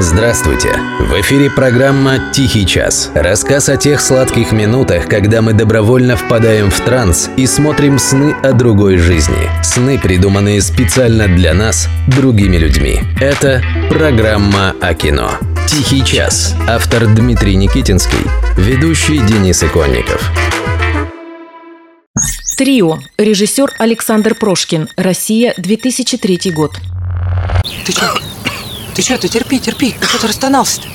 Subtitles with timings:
[0.00, 0.78] Здравствуйте!
[1.00, 3.10] В эфире программа «Тихий час».
[3.16, 8.52] Рассказ о тех сладких минутах, когда мы добровольно впадаем в транс и смотрим сны о
[8.52, 9.50] другой жизни.
[9.64, 13.00] Сны, придуманные специально для нас, другими людьми.
[13.20, 15.32] Это программа о кино.
[15.66, 16.54] «Тихий час».
[16.68, 18.24] Автор Дмитрий Никитинский.
[18.56, 20.30] Ведущий Денис Иконников.
[22.56, 22.98] Трио.
[23.16, 24.90] Режиссер Александр Прошкин.
[24.96, 26.76] Россия, 2003 год.
[27.84, 28.14] Ты что?
[28.98, 29.94] Ты что, ты терпи, терпи.
[30.00, 30.88] Ты что ты расстонался-то?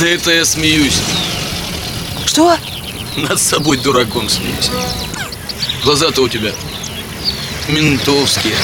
[0.00, 1.02] Да это я смеюсь.
[2.24, 2.56] Что?
[3.14, 4.70] Над собой дураком смеюсь.
[5.84, 6.50] Глаза-то у тебя
[7.68, 8.54] ментовские.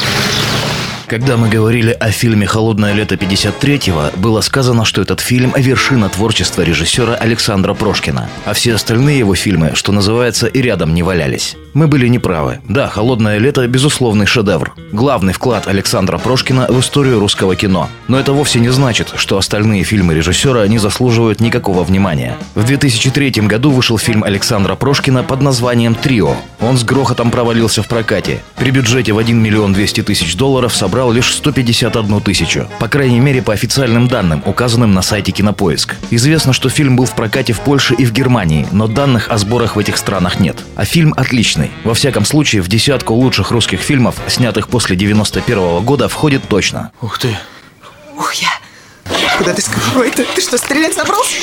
[1.07, 6.63] Когда мы говорили о фильме «Холодное лето 53-го», было сказано, что этот фильм– вершина творчества
[6.63, 11.57] режиссера Александра Прошкина, а все остальные его фильмы, что называется, и рядом не валялись.
[11.75, 12.61] Мы были неправы.
[12.69, 14.75] Да, «Холодное лето»– безусловный шедевр.
[14.93, 17.89] Главный вклад Александра Прошкина в историю русского кино.
[18.09, 22.37] Но это вовсе не значит, что остальные фильмы режиссера не заслуживают никакого внимания.
[22.55, 26.37] В 2003 году вышел фильм Александра Прошкина под названием «Трио».
[26.61, 28.41] Он с грохотом провалился в прокате.
[28.57, 32.67] При бюджете в 1 миллион 200 тысяч долларов собрал лишь 151 тысячу.
[32.81, 35.97] По крайней мере, по официальным данным, указанным на сайте Кинопоиск.
[36.11, 39.77] Известно, что фильм был в прокате в Польше и в Германии, но данных о сборах
[39.77, 40.65] в этих странах нет.
[40.77, 41.15] А фильм
[41.59, 41.71] отличный.
[41.85, 46.91] Во всяком случае, в десятку лучших русских фильмов, снятых после 91 года, входит точно.
[47.01, 47.37] Ух ты.
[48.17, 48.49] Ух, я.
[49.39, 50.25] Куда ты с кобурой-то?
[50.35, 51.37] Ты что, стрелять собрался?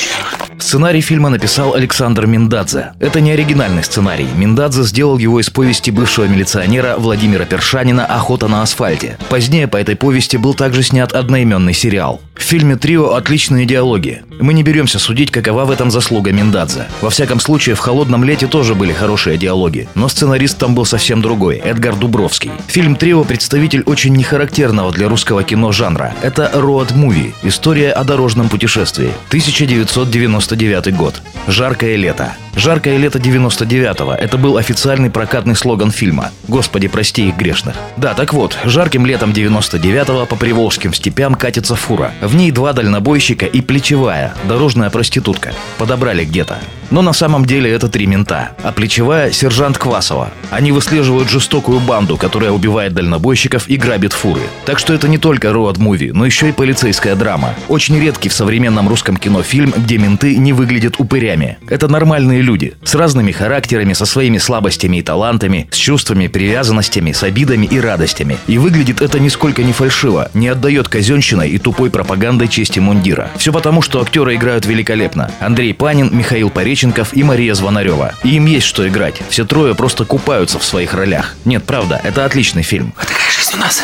[0.60, 2.92] Сценарий фильма написал Александр Миндадзе.
[3.00, 4.28] Это не оригинальный сценарий.
[4.36, 9.18] Миндадзе сделал его из повести бывшего милиционера Владимира Першанина «Охота на асфальте».
[9.30, 12.20] Позднее по этой повести был также снят одноименный сериал.
[12.36, 14.24] В фильме «Трио» отличные диалоги.
[14.42, 16.88] Мы не беремся судить, какова в этом заслуга Миндадзе.
[17.02, 21.22] Во всяком случае, в «Холодном лете» тоже были хорошие диалоги, но сценарист там был совсем
[21.22, 22.52] другой– Эдгар Дубровский.
[22.68, 26.14] Фильм «Трио»– представитель очень нехарактерного для русского кино жанра.
[26.22, 29.11] Это роад-муви– история о дорожном путешествии.
[29.30, 31.22] 1999 год.
[31.47, 32.36] Жаркое лето.
[32.56, 36.31] Жаркое лето 99-го– это был официальный прокатный слоган фильма.
[36.47, 37.75] Господи, прости их грешных.
[37.97, 42.13] Да, так вот, жарким летом 99-го по приволжским степям катится фура.
[42.22, 45.53] В ней два дальнобойщика и плечевая, дорожная проститутка.
[45.78, 46.57] Подобрали где-то.
[46.91, 50.30] Но на самом деле это три мента, а плечевая– сержант Квасова.
[50.51, 54.41] Они выслеживают жестокую банду, которая убивает дальнобойщиков и грабит фуры.
[54.66, 57.56] Так что это не только роад-муви, но еще и полицейская драма.
[57.68, 61.57] Очень редкий в современном русском кино фильм, где менты не выглядят упырями.
[61.69, 67.23] Это нормальные люди, с разными характерами, со своими слабостями и талантами, с чувствами, привязанностями, с
[67.23, 68.38] обидами и радостями.
[68.47, 73.29] И выглядит это нисколько не фальшиво, не отдает казенщиной и тупой пропагандой чести мундира.
[73.38, 75.31] Все потому, что актеры играют великолепно.
[75.39, 78.13] Андрей Панин, Михаил Пореченков и Мария Звонарева.
[78.23, 79.22] И им есть что играть.
[79.29, 81.35] Все трое просто купаются в своих ролях.
[81.44, 82.94] Нет, правда, это отличный фильм.
[82.95, 83.83] Вот такая жизнь у нас.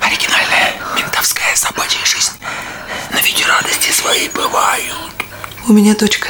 [0.00, 2.32] Оригинальная, ментовская собачья жизнь.
[3.12, 4.94] Но ведь радости свои бывают.
[5.68, 6.28] У меня дочка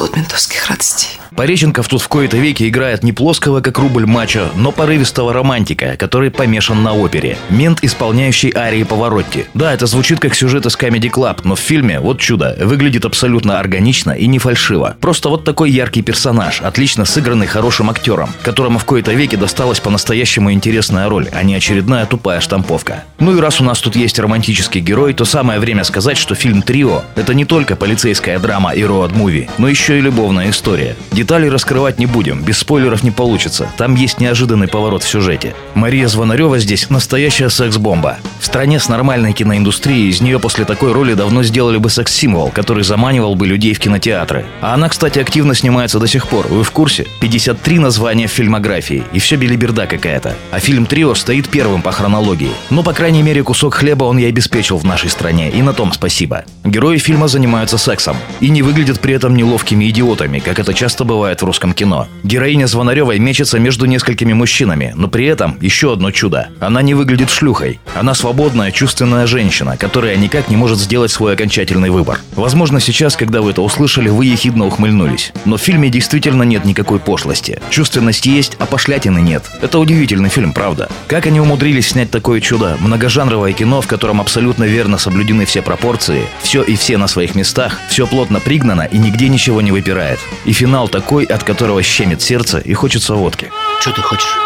[0.00, 1.19] плод ментовских радостей.
[1.40, 6.30] Пореченков тут в кои-то веки играет не плоского, как рубль мачо, но порывистого романтика, который
[6.30, 7.38] помешан на опере.
[7.48, 9.46] Мент, исполняющий арии Поворотти.
[9.54, 13.58] Да, это звучит как сюжет из Comedy Club, но в фильме, вот чудо, выглядит абсолютно
[13.58, 14.98] органично и не фальшиво.
[15.00, 20.52] Просто вот такой яркий персонаж, отлично сыгранный хорошим актером, которому в кои-то веки досталась по-настоящему
[20.52, 23.04] интересная роль, а не очередная тупая штамповка.
[23.18, 26.60] Ну и раз у нас тут есть романтический герой, то самое время сказать, что фильм
[26.60, 30.96] «Трио»— это не только полицейская драма и роад-муви, но еще и любовная история.
[31.30, 33.70] Детали раскрывать не будем, без спойлеров не получится.
[33.76, 35.54] Там есть неожиданный поворот в сюжете.
[35.74, 38.16] Мария Звонарева здесь настоящая секс-бомба.
[38.40, 42.82] В стране с нормальной киноиндустрией из нее после такой роли давно сделали бы секс-символ, который
[42.82, 44.44] заманивал бы людей в кинотеатры.
[44.60, 46.48] А она, кстати, активно снимается до сих пор.
[46.48, 47.06] Вы в курсе?
[47.20, 49.04] 53 названия в фильмографии.
[49.12, 50.34] И все белиберда какая-то.
[50.50, 52.50] А фильм «Трио» стоит первым по хронологии.
[52.70, 55.48] Но, по крайней мере, кусок хлеба он и обеспечил в нашей стране.
[55.48, 56.42] И на том спасибо.
[56.64, 58.16] Герои фильма занимаются сексом.
[58.40, 62.06] И не выглядят при этом неловкими идиотами, как это часто бывает в русском кино.
[62.22, 66.50] Героиня Звонаревой мечется между несколькими мужчинами, но при этом еще одно чудо.
[66.60, 67.80] Она не выглядит шлюхой.
[67.96, 72.20] Она свободная, чувственная женщина, которая никак не может сделать свой окончательный выбор.
[72.36, 75.32] Возможно, сейчас, когда вы это услышали, вы ехидно ухмыльнулись.
[75.44, 77.60] Но в фильме действительно нет никакой пошлости.
[77.70, 79.42] Чувственность есть, а пошлятины нет.
[79.62, 80.88] Это удивительный фильм, правда.
[81.08, 82.76] Как они умудрились снять такое чудо?
[82.78, 87.80] Многожанровое кино, в котором абсолютно верно соблюдены все пропорции, все и все на своих местах,
[87.88, 90.20] все плотно пригнано и нигде ничего не выпирает.
[90.44, 93.50] И финал такой, от которого щемит сердце и хочется водки.
[93.80, 94.36] Что ты хочешь?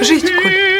[0.00, 0.73] Жить, Коль.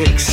[0.00, 0.29] Mix.